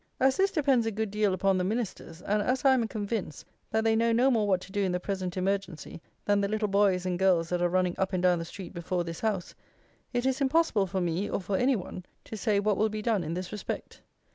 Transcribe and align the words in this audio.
As 0.19 0.35
this 0.35 0.49
depends 0.49 0.87
a 0.87 0.91
good 0.91 1.11
deal 1.11 1.31
upon 1.31 1.59
the 1.59 1.63
Ministers, 1.63 2.23
and 2.23 2.41
as 2.41 2.65
I 2.65 2.73
am 2.73 2.87
convinced, 2.87 3.45
that 3.69 3.83
they 3.83 3.95
know 3.95 4.11
no 4.11 4.31
more 4.31 4.47
what 4.47 4.59
to 4.61 4.71
do 4.71 4.81
in 4.81 4.91
the 4.91 4.99
present 4.99 5.37
emergency 5.37 6.01
than 6.25 6.41
the 6.41 6.47
little 6.47 6.67
boys 6.69 7.05
and 7.05 7.19
girls 7.19 7.49
that 7.49 7.61
are 7.61 7.69
running 7.69 7.93
up 7.99 8.11
and 8.11 8.23
down 8.23 8.39
the 8.39 8.45
street 8.45 8.73
before 8.73 9.03
this 9.03 9.19
house, 9.19 9.53
it 10.11 10.25
is 10.25 10.41
impossible 10.41 10.87
for 10.87 11.01
me, 11.01 11.29
or 11.29 11.39
for 11.39 11.55
any 11.55 11.75
one, 11.75 12.03
to 12.25 12.35
say 12.35 12.59
what 12.59 12.77
will 12.77 12.89
be 12.89 13.03
done 13.03 13.23
in 13.23 13.35
this 13.35 13.51
respect. 13.51 14.01